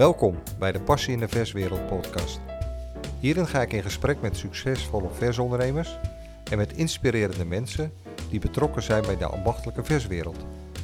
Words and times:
Welkom 0.00 0.38
bij 0.58 0.72
de 0.72 0.80
Passie 0.80 1.12
in 1.12 1.18
de 1.18 1.28
Verswereld 1.28 1.86
podcast. 1.86 2.40
Hierin 3.18 3.46
ga 3.46 3.62
ik 3.62 3.72
in 3.72 3.82
gesprek 3.82 4.20
met 4.20 4.36
succesvolle 4.36 5.08
versondernemers 5.10 5.98
en 6.50 6.56
met 6.56 6.72
inspirerende 6.72 7.44
mensen 7.44 7.92
die 8.30 8.40
betrokken 8.40 8.82
zijn 8.82 9.02
bij 9.02 9.16
de 9.16 9.26
ambachtelijke 9.26 9.84
verswereld. 9.84 10.36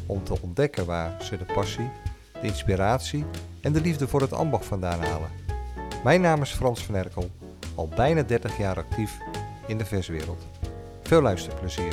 Om 0.06 0.24
te 0.24 0.40
ontdekken 0.40 0.86
waar 0.86 1.22
ze 1.22 1.36
de 1.36 1.44
passie, 1.54 1.90
de 2.40 2.46
inspiratie 2.46 3.24
en 3.60 3.72
de 3.72 3.80
liefde 3.80 4.08
voor 4.08 4.20
het 4.20 4.32
ambacht 4.32 4.64
vandaan 4.64 5.00
halen. 5.00 5.30
Mijn 6.04 6.20
naam 6.20 6.42
is 6.42 6.50
Frans 6.50 6.84
van 6.84 6.94
Erkel, 6.94 7.30
al 7.74 7.88
bijna 7.88 8.22
30 8.22 8.58
jaar 8.58 8.76
actief 8.76 9.18
in 9.66 9.78
de 9.78 9.84
verswereld. 9.84 10.46
Veel 11.02 11.22
luisterplezier. 11.22 11.92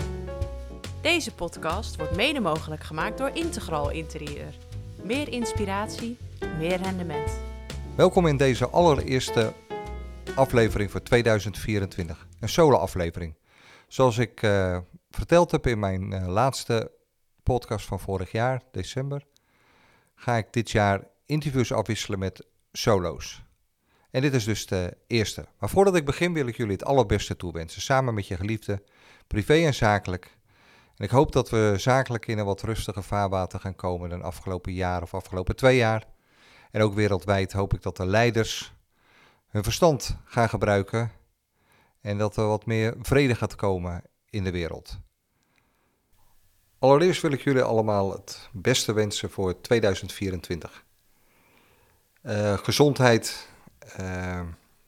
Deze 1.02 1.34
podcast 1.34 1.96
wordt 1.96 2.16
mede 2.16 2.40
mogelijk 2.40 2.84
gemaakt 2.84 3.18
door 3.18 3.32
Integral 3.34 3.90
Interieur. 3.90 4.54
Meer 5.04 5.30
inspiratie, 5.30 6.18
meer 6.58 6.82
rendement. 6.82 7.32
Welkom 7.96 8.28
in 8.28 8.38
deze 8.38 8.70
allereerste 8.70 9.54
aflevering 10.36 10.92
voor 10.92 11.04
2024. 11.04 12.28
Een 12.40 12.50
solo-aflevering. 12.50 13.36
Zoals 13.88 14.18
ik 14.18 14.42
uh, 14.42 14.78
verteld 15.10 15.52
heb 15.52 15.68
in 15.68 15.80
mijn 15.80 16.14
uh, 16.14 16.28
laatste 16.28 16.92
podcast 17.44 17.86
van 17.86 18.00
vorig 18.00 18.32
jaar, 18.32 18.62
december, 18.72 19.26
ga 20.16 20.36
ik 20.36 20.54
dit 20.54 20.72
jaar 20.72 21.08
interviews 21.26 21.72
afwisselen 21.72 22.20
met 22.20 22.46
solo's. 22.72 23.44
En 24.12 24.22
dit 24.22 24.34
is 24.34 24.44
dus 24.44 24.66
de 24.66 24.98
eerste. 25.08 25.46
Maar 25.60 25.70
voordat 25.70 25.96
ik 25.96 26.06
begin 26.06 26.34
wil 26.34 26.48
ik 26.48 26.58
jullie 26.58 26.74
het 26.74 26.86
allerbeste 26.86 27.36
toewensen. 27.36 27.82
Samen 27.82 28.14
met 28.14 28.28
je 28.28 28.36
geliefde, 28.36 28.84
privé 29.28 29.54
en 29.54 29.74
zakelijk. 29.74 30.38
En 30.96 31.06
ik 31.06 31.12
hoop 31.12 31.32
dat 31.32 31.50
we 31.50 31.74
zakelijk 31.78 32.28
in 32.28 32.38
een 32.38 32.46
wat 32.46 32.62
rustiger 32.62 33.04
vaarwater 33.04 33.60
gaan 33.60 33.76
komen 33.76 34.10
dan 34.10 34.22
afgelopen 34.22 34.74
jaar 34.74 35.02
of 35.02 35.14
afgelopen 35.14 35.56
twee 35.56 35.78
jaar. 35.78 36.13
En 36.74 36.82
ook 36.82 36.94
wereldwijd 36.94 37.52
hoop 37.52 37.74
ik 37.74 37.82
dat 37.82 37.98
de 37.98 38.06
leiders 38.06 38.74
hun 39.48 39.64
verstand 39.64 40.18
gaan 40.26 40.50
gebruiken 40.50 41.12
en 42.02 42.18
dat 42.18 42.38
er 42.38 42.48
wat 42.48 42.66
meer 42.66 42.96
vrede 43.02 43.36
gaat 43.36 43.56
komen 43.56 44.04
in 44.30 44.44
de 44.44 44.52
wereld. 44.52 45.00
Allereerst 46.80 47.22
wil 47.22 47.32
ik 47.32 47.42
jullie 47.42 47.62
allemaal 47.62 48.12
het 48.12 48.50
beste 48.52 48.94
wensen 48.94 49.30
voor 49.30 49.62
2024. 49.62 50.86
Uh, 52.24 52.58
gezondheid, 52.58 53.50
uh, 54.00 54.42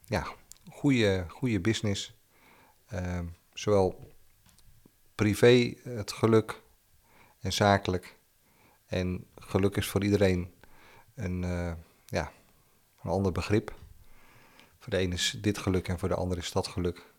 ja, 0.05 0.27
goede, 0.69 1.25
goede 1.29 1.59
business, 1.59 2.13
uh, 2.93 3.19
zowel 3.53 4.11
privé 5.15 5.73
het 5.83 6.11
geluk 6.11 6.61
en 7.39 7.53
zakelijk. 7.53 8.17
En 8.85 9.27
geluk 9.35 9.75
is 9.75 9.87
voor 9.87 10.03
iedereen 10.03 10.53
een, 11.15 11.43
uh, 11.43 11.71
ja, 12.05 12.31
een 13.03 13.11
ander 13.11 13.31
begrip. 13.31 13.73
Voor 14.79 14.89
de 14.89 14.97
ene 14.97 15.13
is 15.13 15.37
dit 15.41 15.57
geluk 15.57 15.87
en 15.87 15.99
voor 15.99 16.09
de 16.09 16.15
ander 16.15 16.37
is 16.37 16.51
dat 16.51 16.67
geluk. 16.67 17.13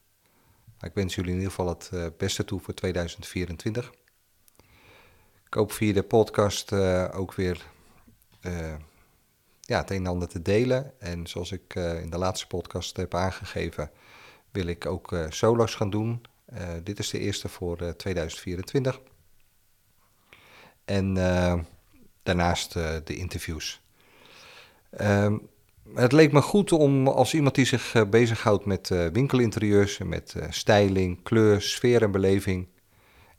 Maar 0.79 0.89
ik 0.89 0.95
wens 0.95 1.15
jullie 1.15 1.31
in 1.31 1.37
ieder 1.37 1.53
geval 1.53 1.69
het 1.69 1.91
uh, 1.95 2.07
beste 2.17 2.45
toe 2.45 2.61
voor 2.61 2.75
2024. 2.75 3.93
Ik 5.47 5.55
hoop 5.55 5.73
via 5.73 5.93
de 5.93 6.03
podcast 6.03 6.73
uh, 6.73 7.09
ook 7.13 7.35
weer 7.35 7.67
ja, 9.61 9.79
het 9.79 9.91
een 9.91 9.97
en 9.97 10.07
ander 10.07 10.29
te 10.29 10.43
delen. 10.43 11.01
En 11.01 11.27
zoals 11.27 11.53
ik 11.53 11.75
in 11.75 12.11
de 12.11 12.19
laatste 12.19 12.47
podcast 12.47 12.97
heb 12.97 13.15
aangegeven, 13.15 13.91
wil 14.51 14.67
ik 14.67 14.87
ook 14.87 15.17
solo's 15.29 15.75
gaan 15.75 15.91
doen. 15.91 16.23
dit 16.83 16.99
is 16.99 17.11
de 17.11 17.19
eerste 17.19 17.49
voor 17.49 17.97
2024. 17.97 19.01
En 20.85 21.15
daarnaast 22.23 22.73
de 22.73 23.17
interviews. 23.17 23.86
Um, 25.01 25.49
het 25.95 26.13
leek 26.13 26.33
me 26.33 26.43
goed 26.43 26.73
om 26.73 27.09
als 27.09 27.35
iemand 27.35 27.55
die 27.55 27.65
zich 27.65 27.95
uh, 27.95 28.03
bezighoudt 28.05 28.65
met 28.65 28.91
uh, 28.91 29.07
winkelinterieurs, 29.07 29.99
met 29.99 30.35
uh, 30.37 30.45
styling, 30.49 31.23
kleur, 31.23 31.63
sfeer 31.63 32.03
en 32.03 32.11
beleving 32.11 32.69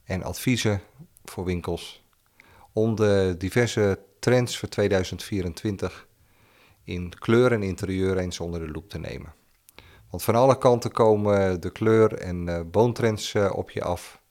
en 0.04 0.24
adviezen 0.24 0.82
voor 1.24 1.46
winkels, 1.46 2.06
om 2.74 2.96
de 2.96 3.36
diverse 3.38 4.00
trends 4.20 4.58
voor 4.58 4.70
2024 4.70 6.08
in 6.84 7.14
kleur 7.20 7.52
en 7.52 7.64
interieur 7.64 8.18
eens 8.18 8.40
onder 8.40 8.60
de 8.60 8.72
loep 8.72 8.90
te 8.90 9.00
nemen. 9.00 9.34
Want 10.10 10.24
van 10.24 10.36
alle 10.36 10.58
kanten 10.58 10.92
komen 10.92 11.62
de 11.62 11.72
kleur- 11.72 12.14
en 12.14 12.70
boontrends 12.72 13.36
op 13.36 13.72
je 13.72 13.84
af. 13.84 14.22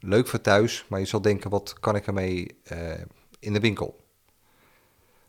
leuk 0.00 0.28
voor 0.28 0.40
thuis, 0.40 0.84
maar 0.88 1.00
je 1.00 1.06
zal 1.06 1.20
denken, 1.20 1.50
wat 1.50 1.80
kan 1.80 1.96
ik 1.96 2.06
ermee 2.06 2.60
in 3.38 3.52
de 3.52 3.60
winkel? 3.60 4.05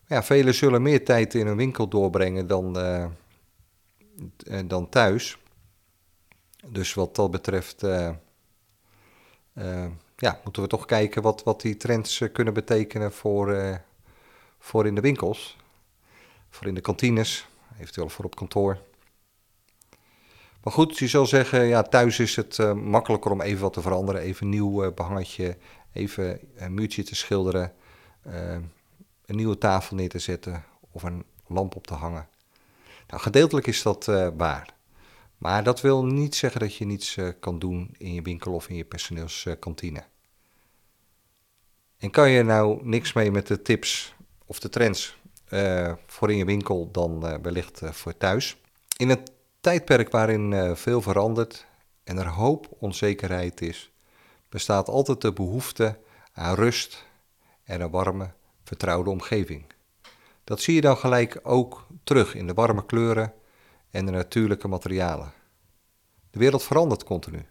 Ja, 0.09 0.23
velen 0.23 0.53
zullen 0.53 0.81
meer 0.81 1.05
tijd 1.05 1.33
in 1.33 1.47
een 1.47 1.55
winkel 1.55 1.87
doorbrengen 1.87 2.47
dan, 2.47 2.79
uh, 2.79 3.05
dan 4.65 4.89
thuis. 4.89 5.37
Dus 6.67 6.93
wat 6.93 7.15
dat 7.15 7.31
betreft 7.31 7.83
uh, 7.83 8.15
ja, 10.15 10.39
moeten 10.43 10.61
we 10.61 10.67
toch 10.67 10.85
kijken 10.85 11.21
wat, 11.21 11.43
wat 11.43 11.61
die 11.61 11.77
trends 11.77 12.23
kunnen 12.33 12.53
betekenen 12.53 13.11
voor, 13.11 13.79
voor 14.59 14.85
in 14.85 14.95
de 14.95 15.01
winkels. 15.01 15.57
Voor 16.49 16.67
in 16.67 16.75
de 16.75 16.81
kantines, 16.81 17.47
eventueel 17.79 18.09
voor 18.09 18.25
op 18.25 18.35
kantoor. 18.35 18.77
Maar 20.63 20.73
goed, 20.73 20.97
je 20.97 21.07
zal 21.07 21.25
zeggen, 21.25 21.65
ja, 21.65 21.83
thuis 21.83 22.19
is 22.19 22.35
het 22.35 22.57
makkelijker 22.75 23.31
om 23.31 23.41
even 23.41 23.61
wat 23.61 23.73
te 23.73 23.81
veranderen. 23.81 24.21
Even 24.21 24.45
een 24.45 24.51
nieuw 24.51 24.93
behangetje, 24.93 25.57
even 25.93 26.39
een 26.55 26.73
muurtje 26.73 27.03
te 27.03 27.15
schilderen 27.15 27.73
een 29.27 29.35
nieuwe 29.35 29.57
tafel 29.57 29.95
neer 29.95 30.09
te 30.09 30.19
zetten 30.19 30.63
of 30.91 31.03
een 31.03 31.25
lamp 31.47 31.75
op 31.75 31.87
te 31.87 31.93
hangen. 31.93 32.27
Nou, 33.07 33.21
gedeeltelijk 33.21 33.67
is 33.67 33.81
dat 33.81 34.07
uh, 34.07 34.27
waar. 34.37 34.75
Maar 35.37 35.63
dat 35.63 35.81
wil 35.81 36.05
niet 36.05 36.35
zeggen 36.35 36.59
dat 36.59 36.75
je 36.75 36.85
niets 36.85 37.15
uh, 37.15 37.29
kan 37.39 37.59
doen 37.59 37.95
in 37.97 38.13
je 38.13 38.21
winkel 38.21 38.53
of 38.53 38.69
in 38.69 38.75
je 38.75 38.85
personeelskantine. 38.85 40.03
en 41.97 42.09
kan 42.09 42.29
je 42.29 42.43
nou 42.43 42.79
niks 42.87 43.13
mee 43.13 43.31
met 43.31 43.47
de 43.47 43.61
tips 43.61 44.15
of 44.45 44.59
de 44.59 44.69
trends 44.69 45.17
uh, 45.49 45.93
voor 46.05 46.31
in 46.31 46.37
je 46.37 46.45
winkel 46.45 46.91
dan 46.91 47.41
wellicht 47.41 47.81
voor 47.83 48.17
thuis? 48.17 48.57
In 48.97 49.09
een 49.09 49.27
tijdperk 49.59 50.11
waarin 50.11 50.75
veel 50.75 51.01
verandert 51.01 51.65
en 52.03 52.17
er 52.17 52.27
hoop 52.27 52.67
onzekerheid 52.79 53.61
is, 53.61 53.91
bestaat 54.49 54.87
altijd 54.87 55.21
de 55.21 55.33
behoefte 55.33 55.99
aan 56.33 56.55
rust 56.55 57.05
en 57.63 57.81
een 57.81 57.89
warme 57.89 58.31
vertrouwde 58.67 59.09
omgeving. 59.09 59.65
Dat 60.43 60.61
zie 60.61 60.75
je 60.75 60.81
dan 60.81 60.97
gelijk 60.97 61.39
ook 61.43 61.87
terug 62.03 62.35
in 62.35 62.47
de 62.47 62.53
warme 62.53 62.85
kleuren 62.85 63.33
en 63.89 64.05
de 64.05 64.11
natuurlijke 64.11 64.67
materialen. 64.67 65.33
De 66.31 66.39
wereld 66.39 66.63
verandert 66.63 67.03
continu. 67.03 67.45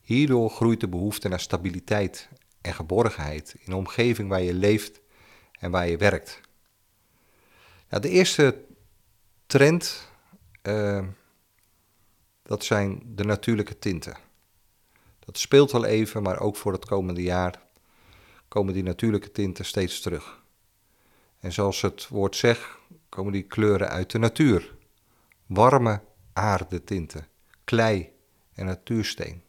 Hierdoor 0.00 0.50
groeit 0.50 0.80
de 0.80 0.88
behoefte 0.88 1.28
naar 1.28 1.40
stabiliteit 1.40 2.28
en 2.60 2.74
geborgenheid 2.74 3.54
in 3.58 3.70
de 3.70 3.76
omgeving 3.76 4.28
waar 4.28 4.42
je 4.42 4.54
leeft 4.54 5.00
en 5.58 5.70
waar 5.70 5.88
je 5.88 5.96
werkt. 5.96 6.40
Nou, 7.88 8.02
de 8.02 8.08
eerste 8.08 8.64
trend, 9.46 10.08
uh, 10.62 11.06
dat 12.42 12.64
zijn 12.64 13.02
de 13.06 13.24
natuurlijke 13.24 13.78
tinten. 13.78 14.16
Dat 15.18 15.38
speelt 15.38 15.72
wel 15.72 15.84
even, 15.84 16.22
maar 16.22 16.40
ook 16.40 16.56
voor 16.56 16.72
het 16.72 16.84
komende 16.84 17.22
jaar 17.22 17.68
komen 18.50 18.74
die 18.74 18.82
natuurlijke 18.82 19.30
tinten 19.30 19.64
steeds 19.64 20.00
terug. 20.00 20.42
En 21.40 21.52
zoals 21.52 21.80
het 21.80 22.08
woord 22.08 22.36
zegt, 22.36 22.68
komen 23.08 23.32
die 23.32 23.42
kleuren 23.42 23.88
uit 23.88 24.10
de 24.10 24.18
natuur. 24.18 24.74
Warme 25.46 26.00
aardetinten, 26.32 27.26
klei 27.64 28.12
en 28.52 28.66
natuursteen. 28.66 29.42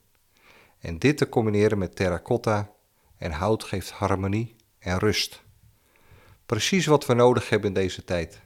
En 0.79 0.99
dit 0.99 1.17
te 1.17 1.29
combineren 1.29 1.77
met 1.77 1.95
terracotta 1.95 2.71
en 3.17 3.31
hout 3.31 3.63
geeft 3.63 3.91
harmonie 3.91 4.55
en 4.79 4.97
rust. 4.97 5.41
Precies 6.45 6.85
wat 6.85 7.05
we 7.05 7.13
nodig 7.13 7.49
hebben 7.49 7.67
in 7.67 7.73
deze 7.73 8.03
tijd. 8.03 8.41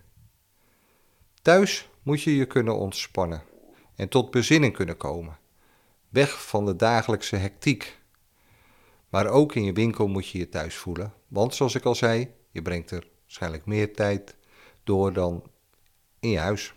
Thuis 1.41 1.89
moet 2.03 2.21
je 2.21 2.35
je 2.35 2.45
kunnen 2.45 2.77
ontspannen 2.77 3.43
en 3.95 4.09
tot 4.09 4.31
bezinning 4.31 4.73
kunnen 4.73 4.97
komen. 4.97 5.37
Weg 6.09 6.45
van 6.45 6.65
de 6.65 6.75
dagelijkse 6.75 7.35
hectiek 7.35 7.99
maar 9.15 9.27
ook 9.27 9.55
in 9.55 9.63
je 9.63 9.73
winkel 9.73 10.07
moet 10.07 10.27
je 10.27 10.37
je 10.37 10.49
thuis 10.49 10.75
voelen. 10.75 11.13
Want 11.27 11.55
zoals 11.55 11.75
ik 11.75 11.83
al 11.83 11.95
zei, 11.95 12.31
je 12.51 12.61
brengt 12.61 12.91
er 12.91 13.07
waarschijnlijk 13.21 13.65
meer 13.65 13.93
tijd 13.93 14.35
door 14.83 15.13
dan 15.13 15.43
in 16.19 16.29
je 16.29 16.39
huis. 16.39 16.73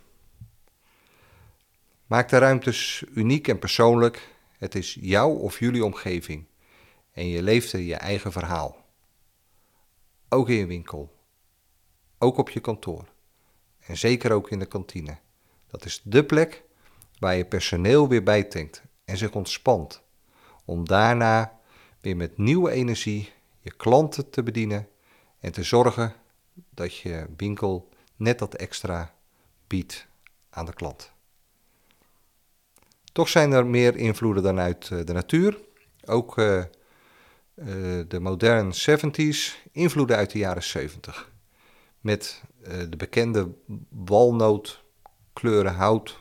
Maak 2.06 2.29
de 2.29 2.38
ruimtes 2.38 3.05
uniek 3.14 3.49
en 3.49 3.58
persoonlijk. 3.58 4.35
Het 4.58 4.75
is 4.75 4.99
jouw 5.00 5.31
of 5.31 5.58
jullie 5.58 5.85
omgeving. 5.85 6.44
En 7.12 7.29
je 7.29 7.43
leeft 7.43 7.73
er 7.73 7.81
je 7.81 7.94
eigen 7.94 8.32
verhaal. 8.32 8.85
Ook 10.29 10.49
in 10.49 10.56
je 10.56 10.67
winkel. 10.67 11.12
Ook 12.19 12.37
op 12.37 12.50
je 12.50 12.61
kantoor. 12.61 13.08
En 13.79 13.96
zeker 13.96 14.32
ook 14.32 14.50
in 14.50 14.58
de 14.58 14.67
kantine. 14.67 15.19
Dat 15.67 15.85
is 15.85 16.00
de 16.05 16.25
plek 16.25 16.62
waar 17.19 17.37
je 17.37 17.44
personeel 17.44 18.08
weer 18.08 18.23
bijtankt 18.23 18.82
en 19.05 19.17
zich 19.17 19.32
ontspant. 19.32 20.02
Om 20.64 20.87
daarna 20.87 21.58
met 22.15 22.39
nieuwe 22.39 22.71
energie 22.71 23.33
je 23.61 23.71
klanten 23.77 24.31
te 24.31 24.43
bedienen 24.43 24.89
en 25.41 25.53
te 25.53 25.63
zorgen 25.63 26.15
dat 26.71 26.97
je 26.97 27.27
winkel 27.37 27.89
net 28.17 28.39
dat 28.39 28.55
extra 28.55 29.15
biedt 29.67 30.07
aan 30.51 30.67
de 30.67 30.75
klant. 30.75 31.13
Toch 33.13 33.29
zijn 33.29 33.53
er 33.53 33.67
meer 33.67 33.97
invloeden 33.97 34.43
dan 34.43 34.59
uit 34.59 34.89
de 34.89 35.13
natuur. 35.13 35.59
Ook 36.05 36.35
de 38.09 38.19
moderne 38.21 38.73
70s, 38.75 39.69
invloeden 39.73 40.17
uit 40.17 40.31
de 40.31 40.39
jaren 40.39 40.63
70. 40.63 41.33
Met 42.01 42.43
de 42.63 42.97
bekende 42.97 43.55
walnootkleuren 43.89 45.75
hout 45.75 46.19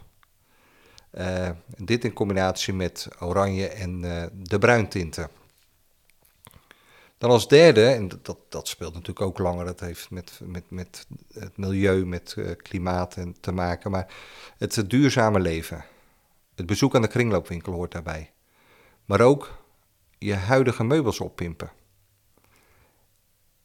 dit 1.77 2.03
in 2.03 2.13
combinatie 2.13 2.73
met 2.73 3.07
oranje 3.19 3.67
en 3.67 4.01
de 4.33 4.59
bruintinten. 4.59 5.29
Dan 7.17 7.29
als 7.29 7.47
derde, 7.47 7.85
en 7.85 8.09
dat, 8.21 8.37
dat 8.49 8.67
speelt 8.67 8.93
natuurlijk 8.93 9.21
ook 9.21 9.37
langer, 9.37 9.65
dat 9.65 9.79
heeft 9.79 10.09
met, 10.09 10.39
met, 10.43 10.63
met 10.69 11.07
het 11.33 11.57
milieu, 11.57 12.05
met 12.05 12.35
uh, 12.37 12.51
klimaat 12.57 13.15
en 13.15 13.35
te 13.39 13.51
maken, 13.51 13.91
maar 13.91 14.13
het 14.57 14.89
duurzame 14.89 15.39
leven. 15.39 15.85
Het 16.55 16.65
bezoek 16.65 16.95
aan 16.95 17.01
de 17.01 17.07
kringloopwinkel 17.07 17.73
hoort 17.73 17.91
daarbij. 17.91 18.31
Maar 19.05 19.21
ook 19.21 19.57
je 20.17 20.33
huidige 20.33 20.83
meubels 20.83 21.19
oppimpen. 21.19 21.71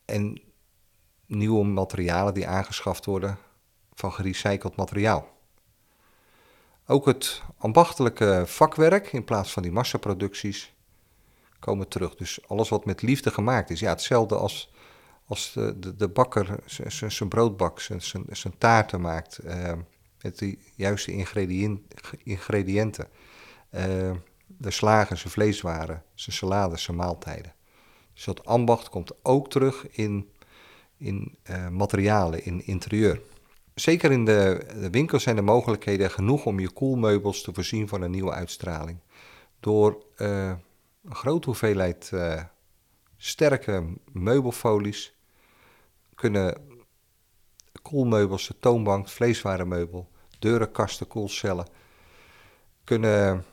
En 0.05 0.41
nieuwe 1.27 1.65
materialen 1.65 2.35
die 2.35 2.47
aangeschaft 2.47 3.05
worden 3.05 3.39
van 3.95 4.13
gerecycled 4.13 4.77
materiaal. 4.77 5.31
Ook 6.87 7.07
het 7.07 7.43
ambachtelijke 7.59 8.43
vakwerk 8.47 9.13
in 9.13 9.25
plaats 9.25 9.53
van 9.53 9.63
die 9.63 9.73
massaproducties 9.73 10.75
komen 11.63 11.89
terug. 11.89 12.15
Dus 12.15 12.49
alles 12.49 12.69
wat 12.69 12.85
met 12.85 13.03
liefde 13.03 13.31
gemaakt 13.31 13.71
is. 13.71 13.81
Ja, 13.81 13.91
hetzelfde 13.91 14.37
als, 14.37 14.73
als 15.27 15.53
de, 15.53 15.79
de, 15.79 15.97
de 15.97 16.09
bakker 16.09 16.59
zijn 17.09 17.29
broodbak, 17.29 17.81
zijn 18.31 18.59
taarten 18.59 19.01
maakt. 19.01 19.41
Uh, 19.45 19.73
met 20.23 20.39
de 20.39 20.59
juiste 20.75 21.13
ingrediënten. 22.25 23.09
Uh, 23.71 24.11
de 24.47 24.71
slagen, 24.71 25.19
zijn 25.19 25.33
vleeswaren, 25.33 26.03
zijn 26.15 26.37
salades, 26.37 26.83
zijn 26.83 26.97
maaltijden. 26.97 27.55
Dus 28.15 28.25
dat 28.25 28.47
ambacht 28.47 28.89
komt 28.89 29.13
ook 29.23 29.51
terug 29.51 29.87
in, 29.91 30.31
in 30.97 31.39
uh, 31.51 31.69
materialen, 31.69 32.45
in 32.45 32.67
interieur. 32.67 33.21
Zeker 33.75 34.13
in 34.13 34.25
de, 34.25 34.67
de 34.81 34.91
winkels 34.91 35.23
zijn 35.23 35.37
de 35.37 35.43
mogelijkheden 35.43 36.11
genoeg 36.11 36.47
om 36.47 36.61
je 36.61 36.71
koelmeubels 36.71 37.43
te 37.43 37.55
voorzien 37.55 37.89
van 37.89 38.03
een 38.03 38.11
nieuwe 38.11 38.33
uitstraling. 38.33 38.99
Door 39.61 40.05
uh, 40.17 40.53
een 41.05 41.15
grote 41.15 41.47
hoeveelheid 41.47 42.11
uh, 42.15 42.43
sterke 43.17 43.97
meubelfolies 44.13 45.15
kunnen 46.15 46.71
koelmeubels, 47.83 48.47
de 48.47 48.59
toonbank, 48.59 49.09
vleeswarenmeubel, 49.09 50.11
deuren, 50.39 50.73
kasten, 50.73 51.07
koelcellen, 51.07 51.67
kunnen 52.85 53.45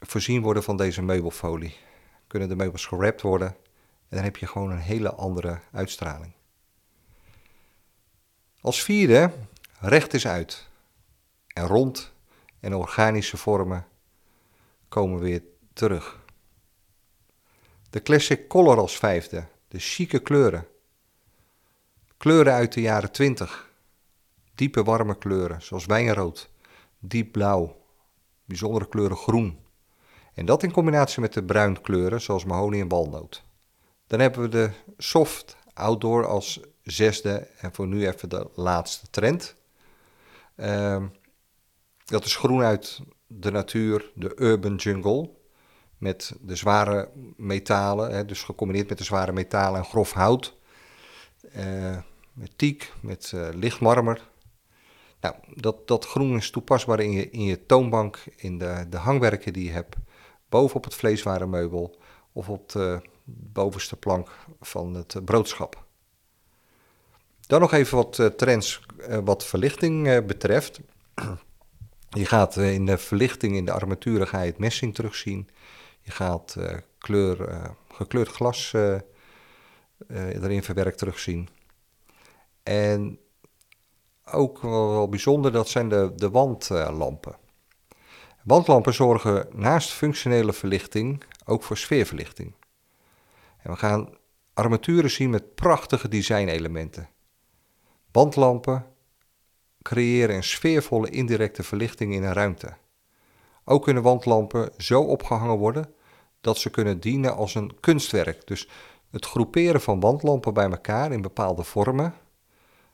voorzien 0.00 0.42
worden 0.42 0.62
van 0.62 0.76
deze 0.76 1.02
meubelfolie. 1.02 1.76
Kunnen 2.26 2.48
de 2.48 2.56
meubels 2.56 2.86
gerapt 2.86 3.20
worden 3.20 3.48
en 4.08 4.16
dan 4.16 4.24
heb 4.24 4.36
je 4.36 4.46
gewoon 4.46 4.70
een 4.70 4.78
hele 4.78 5.12
andere 5.12 5.60
uitstraling. 5.72 6.32
Als 8.60 8.82
vierde, 8.82 9.32
recht 9.80 10.14
is 10.14 10.26
uit. 10.26 10.68
En 11.46 11.66
rond 11.66 12.12
en 12.60 12.74
organische 12.74 13.36
vormen 13.36 13.86
komen 14.88 15.20
weer 15.20 15.42
terug. 15.72 16.24
De 17.96 18.02
classic 18.02 18.48
color 18.48 18.78
als 18.78 18.96
vijfde, 18.96 19.44
de 19.68 19.78
chique 19.78 20.18
kleuren. 20.18 20.66
Kleuren 22.16 22.52
uit 22.52 22.72
de 22.72 22.80
jaren 22.80 23.12
20. 23.12 23.70
Diepe 24.54 24.82
warme 24.82 25.18
kleuren, 25.18 25.62
zoals 25.62 25.86
wijnrood, 25.86 26.50
diep 26.98 27.32
blauw, 27.32 27.76
bijzondere 28.44 28.88
kleuren 28.88 29.16
groen. 29.16 29.58
En 30.34 30.46
dat 30.46 30.62
in 30.62 30.72
combinatie 30.72 31.20
met 31.20 31.32
de 31.32 31.44
bruin 31.44 31.80
kleuren, 31.80 32.20
zoals 32.20 32.44
mahonie 32.44 32.80
en 32.80 32.88
walnoot. 32.88 33.42
Dan 34.06 34.20
hebben 34.20 34.40
we 34.42 34.48
de 34.48 34.70
soft 34.98 35.56
outdoor 35.72 36.26
als 36.26 36.60
zesde 36.82 37.48
en 37.58 37.74
voor 37.74 37.86
nu 37.86 38.06
even 38.06 38.28
de 38.28 38.50
laatste 38.54 39.06
trend. 39.10 39.54
Uh, 40.56 41.04
dat 42.04 42.24
is 42.24 42.36
groen 42.36 42.62
uit 42.62 43.00
de 43.26 43.50
natuur, 43.50 44.10
de 44.14 44.32
urban 44.36 44.74
jungle. 44.74 45.35
Met 46.06 46.32
de 46.40 46.56
zware 46.56 47.08
metalen, 47.36 48.10
hè, 48.10 48.24
dus 48.24 48.42
gecombineerd 48.42 48.88
met 48.88 48.98
de 48.98 49.04
zware 49.04 49.32
metalen 49.32 49.80
en 49.80 49.86
grof 49.86 50.12
hout. 50.12 50.56
Uh, 51.56 51.96
met 52.32 52.58
teak, 52.58 52.92
met 53.00 53.32
uh, 53.34 53.48
lichtmarmer. 53.52 54.28
Nou, 55.20 55.34
dat, 55.54 55.88
dat 55.88 56.06
groen 56.06 56.36
is 56.36 56.50
toepasbaar 56.50 57.00
in 57.00 57.10
je, 57.10 57.30
in 57.30 57.42
je 57.42 57.66
toonbank, 57.66 58.24
in 58.36 58.58
de, 58.58 58.86
de 58.90 58.96
hangwerken 58.96 59.52
die 59.52 59.64
je 59.64 59.70
hebt. 59.70 59.96
Bovenop 60.48 60.84
het 60.84 60.94
vleeswarenmeubel 60.94 61.98
of 62.32 62.48
op 62.48 62.72
de 62.72 63.00
bovenste 63.24 63.96
plank 63.96 64.28
van 64.60 64.94
het 64.94 65.24
broodschap. 65.24 65.84
Dan 67.40 67.60
nog 67.60 67.72
even 67.72 67.96
wat 67.96 68.18
uh, 68.18 68.26
trends 68.26 68.80
wat 69.24 69.44
verlichting 69.44 70.26
betreft. 70.26 70.80
Je 72.08 72.26
gaat 72.26 72.56
in 72.56 72.86
de 72.86 72.98
verlichting 72.98 73.56
in 73.56 73.64
de 73.64 73.72
armaturen 73.72 74.28
ga 74.28 74.40
je 74.40 74.50
het 74.50 74.58
messing 74.58 74.94
terugzien. 74.94 75.48
Je 76.06 76.12
gaat 76.12 76.56
kleur, 76.98 77.60
gekleurd 77.88 78.28
glas 78.28 78.72
erin 80.08 80.62
verwerkt 80.62 80.98
terugzien. 80.98 81.48
En 82.62 83.18
ook 84.24 84.62
wel, 84.62 84.90
wel, 84.90 85.08
bijzonder, 85.08 85.52
dat 85.52 85.68
zijn 85.68 85.88
de, 85.88 86.12
de 86.14 86.30
wandlampen. 86.30 87.36
Wandlampen 88.44 88.94
zorgen 88.94 89.48
naast 89.52 89.90
functionele 89.90 90.52
verlichting 90.52 91.22
ook 91.44 91.62
voor 91.62 91.76
sfeerverlichting. 91.76 92.54
En 93.58 93.70
we 93.70 93.76
gaan 93.76 94.16
armaturen 94.54 95.10
zien 95.10 95.30
met 95.30 95.54
prachtige 95.54 96.08
designelementen. 96.08 97.08
Wandlampen 98.12 98.86
creëren 99.82 100.36
een 100.36 100.44
sfeervolle 100.44 101.10
indirecte 101.10 101.62
verlichting 101.62 102.14
in 102.14 102.22
een 102.22 102.32
ruimte. 102.32 102.76
Ook 103.64 103.82
kunnen 103.82 104.02
wandlampen 104.02 104.72
zo 104.76 105.02
opgehangen 105.02 105.56
worden 105.56 105.94
dat 106.46 106.58
ze 106.58 106.70
kunnen 106.70 107.00
dienen 107.00 107.36
als 107.36 107.54
een 107.54 107.80
kunstwerk. 107.80 108.46
Dus 108.46 108.68
het 109.10 109.26
groeperen 109.26 109.80
van 109.80 110.00
wandlampen 110.00 110.54
bij 110.54 110.70
elkaar 110.70 111.12
in 111.12 111.22
bepaalde 111.22 111.62
vormen 111.62 112.14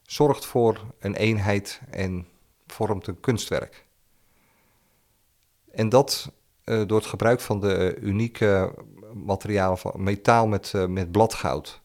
zorgt 0.02 0.46
voor 0.46 0.80
een 0.98 1.14
eenheid 1.14 1.80
en 1.90 2.26
vormt 2.66 3.06
een 3.06 3.20
kunstwerk. 3.20 3.86
En 5.70 5.88
dat 5.88 6.32
uh, 6.64 6.86
door 6.86 6.98
het 6.98 7.06
gebruik 7.06 7.40
van 7.40 7.60
de 7.60 7.96
unieke 8.00 8.74
materialen 9.14 9.78
van 9.78 9.92
metaal 9.96 10.46
met, 10.46 10.72
uh, 10.76 10.86
met 10.86 11.12
bladgoud. 11.12 11.80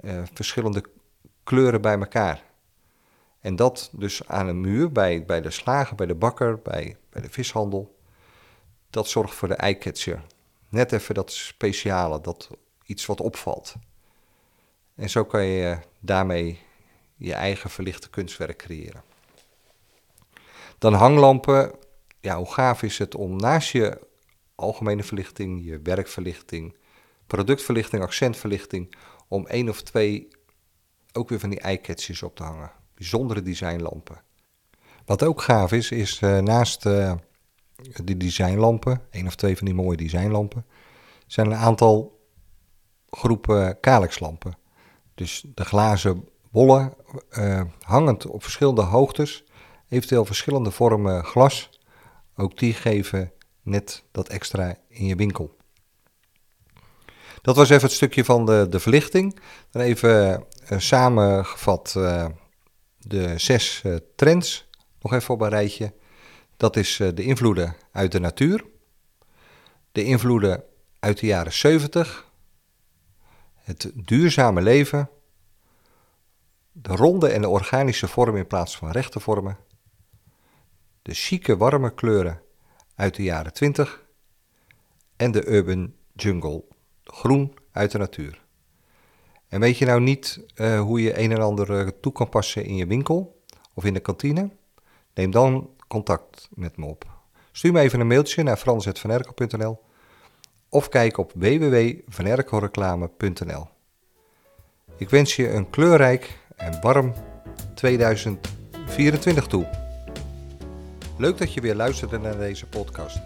Uh, 0.00 0.22
verschillende 0.32 0.84
kleuren 1.44 1.80
bij 1.80 1.98
elkaar. 1.98 2.42
En 3.40 3.56
dat 3.56 3.90
dus 3.92 4.28
aan 4.28 4.48
een 4.48 4.60
muur, 4.60 4.92
bij, 4.92 5.24
bij 5.24 5.40
de 5.40 5.50
slager, 5.50 5.96
bij 5.96 6.06
de 6.06 6.14
bakker, 6.14 6.58
bij, 6.62 6.96
bij 7.10 7.22
de 7.22 7.30
vishandel. 7.30 7.98
Dat 8.90 9.08
zorgt 9.08 9.34
voor 9.34 9.48
de 9.48 9.54
eyecatcher. 9.54 10.22
Net 10.76 10.92
even 10.92 11.14
dat 11.14 11.32
speciale, 11.32 12.20
dat 12.20 12.50
iets 12.84 13.06
wat 13.06 13.20
opvalt. 13.20 13.74
En 14.94 15.10
zo 15.10 15.24
kan 15.24 15.44
je 15.44 15.78
daarmee 16.00 16.60
je 17.14 17.34
eigen 17.34 17.70
verlichte 17.70 18.10
kunstwerk 18.10 18.58
creëren. 18.58 19.02
Dan 20.78 20.92
hanglampen. 20.92 21.72
Ja, 22.20 22.36
hoe 22.36 22.52
gaaf 22.52 22.82
is 22.82 22.98
het 22.98 23.14
om 23.14 23.36
naast 23.36 23.70
je 23.70 24.00
algemene 24.54 25.02
verlichting, 25.02 25.64
je 25.64 25.80
werkverlichting, 25.82 26.76
productverlichting, 27.26 28.02
accentverlichting, 28.02 28.94
om 29.28 29.46
één 29.46 29.68
of 29.68 29.82
twee 29.82 30.28
ook 31.12 31.28
weer 31.28 31.40
van 31.40 31.50
die 31.50 31.60
eyecatchers 31.60 32.22
op 32.22 32.36
te 32.36 32.42
hangen 32.42 32.70
bijzondere 32.94 33.42
designlampen. 33.42 34.22
Wat 35.04 35.22
ook 35.22 35.42
gaaf 35.42 35.72
is, 35.72 35.90
is 35.90 36.20
uh, 36.20 36.38
naast 36.38 36.86
uh, 36.86 37.12
die 38.04 38.16
designlampen, 38.16 39.00
één 39.10 39.26
of 39.26 39.34
twee 39.34 39.56
van 39.56 39.66
die 39.66 39.74
mooie 39.74 39.96
designlampen, 39.96 40.64
zijn 41.26 41.46
een 41.46 41.56
aantal 41.56 42.20
groepen 43.10 43.80
kalexlampen. 43.80 44.58
Dus 45.14 45.44
de 45.54 45.64
glazen 45.64 46.28
bollen, 46.50 46.94
uh, 47.30 47.62
hangend 47.80 48.26
op 48.26 48.42
verschillende 48.42 48.82
hoogtes, 48.82 49.44
eventueel 49.88 50.24
verschillende 50.24 50.70
vormen 50.70 51.24
glas, 51.24 51.70
ook 52.36 52.58
die 52.58 52.74
geven 52.74 53.32
net 53.62 54.04
dat 54.12 54.28
extra 54.28 54.76
in 54.88 55.06
je 55.06 55.16
winkel. 55.16 55.56
Dat 57.42 57.56
was 57.56 57.70
even 57.70 57.82
het 57.82 57.92
stukje 57.92 58.24
van 58.24 58.46
de, 58.46 58.66
de 58.70 58.80
verlichting. 58.80 59.40
Dan 59.70 59.82
even 59.82 60.44
samengevat 60.76 61.92
de 62.98 63.32
zes 63.36 63.84
trends 64.16 64.68
nog 65.00 65.12
even 65.12 65.34
op 65.34 65.40
een 65.40 65.48
rijtje. 65.48 65.92
Dat 66.56 66.76
is 66.76 66.98
uh, 66.98 67.08
de 67.14 67.22
invloeden 67.22 67.76
uit 67.92 68.12
de 68.12 68.20
natuur, 68.20 68.64
de 69.92 70.04
invloeden 70.04 70.64
uit 70.98 71.20
de 71.20 71.26
jaren 71.26 71.52
70, 71.52 72.30
het 73.54 73.92
duurzame 73.94 74.62
leven, 74.62 75.10
De 76.72 76.92
ronde 76.92 77.28
en 77.28 77.40
de 77.40 77.48
organische 77.48 78.08
vorm 78.08 78.36
in 78.36 78.46
plaats 78.46 78.76
van 78.76 78.90
rechte 78.90 79.20
vormen. 79.20 79.58
De 81.02 81.14
chique 81.14 81.56
warme 81.56 81.94
kleuren 81.94 82.42
uit 82.94 83.14
de 83.14 83.22
jaren 83.22 83.52
20. 83.52 84.04
En 85.16 85.30
de 85.30 85.48
urban 85.48 85.94
jungle, 86.12 86.64
groen 87.04 87.58
uit 87.72 87.90
de 87.90 87.98
natuur. 87.98 88.44
En 89.48 89.60
weet 89.60 89.78
je 89.78 89.84
nou 89.84 90.00
niet 90.00 90.44
uh, 90.56 90.80
hoe 90.80 91.02
je 91.02 91.18
een 91.18 91.32
en 91.32 91.40
ander 91.40 91.70
uh, 91.70 91.88
toe 92.00 92.12
kan 92.12 92.28
passen 92.28 92.64
in 92.64 92.76
je 92.76 92.86
winkel 92.86 93.42
of 93.74 93.84
in 93.84 93.94
de 93.94 94.00
kantine? 94.00 94.50
Neem 95.14 95.30
dan 95.30 95.75
contact 95.86 96.48
met 96.50 96.76
me 96.76 96.86
op. 96.86 97.04
Stuur 97.52 97.72
me 97.72 97.80
even 97.80 98.00
een 98.00 98.06
mailtje 98.06 98.42
naar 98.42 98.56
frans.vanerkel.nl 98.56 99.84
of 100.68 100.88
kijk 100.88 101.18
op 101.18 101.32
www.vanerkelreclame.nl. 101.34 103.68
Ik 104.96 105.10
wens 105.10 105.36
je 105.36 105.50
een 105.50 105.70
kleurrijk 105.70 106.38
en 106.56 106.80
warm 106.80 107.14
2024 107.74 109.46
toe. 109.46 109.68
Leuk 111.18 111.38
dat 111.38 111.54
je 111.54 111.60
weer 111.60 111.74
luisterde 111.74 112.18
naar 112.18 112.36
deze 112.36 112.66
podcast. 112.66 113.20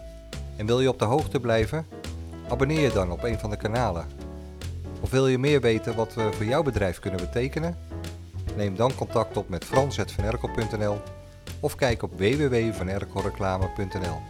En 0.56 0.66
wil 0.66 0.80
je 0.80 0.88
op 0.88 0.98
de 0.98 1.04
hoogte 1.04 1.40
blijven? 1.40 1.86
Abonneer 2.48 2.80
je 2.80 2.92
dan 2.92 3.10
op 3.10 3.22
een 3.22 3.38
van 3.38 3.50
de 3.50 3.56
kanalen. 3.56 4.06
Of 5.00 5.10
wil 5.10 5.26
je 5.26 5.38
meer 5.38 5.60
weten 5.60 5.96
wat 5.96 6.14
we 6.14 6.32
voor 6.32 6.44
jouw 6.44 6.62
bedrijf 6.62 6.98
kunnen 6.98 7.20
betekenen? 7.20 7.78
Neem 8.56 8.76
dan 8.76 8.94
contact 8.94 9.36
op 9.36 9.48
met 9.48 9.64
frans.vanerkel.nl 9.64 10.98
of 11.60 11.74
kijk 11.74 12.02
op 12.02 12.18
www.vanerkelreclame.nl. 12.18 14.20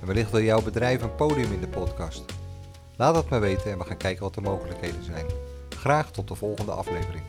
En 0.00 0.06
wellicht 0.06 0.30
wil 0.30 0.42
jouw 0.42 0.62
bedrijf 0.62 1.02
een 1.02 1.14
podium 1.14 1.52
in 1.52 1.60
de 1.60 1.68
podcast. 1.68 2.24
Laat 2.96 3.16
het 3.16 3.30
me 3.30 3.38
weten 3.38 3.70
en 3.70 3.78
we 3.78 3.84
gaan 3.84 3.96
kijken 3.96 4.22
wat 4.22 4.34
de 4.34 4.40
mogelijkheden 4.40 5.04
zijn. 5.04 5.26
Graag 5.68 6.10
tot 6.10 6.28
de 6.28 6.34
volgende 6.34 6.72
aflevering. 6.72 7.22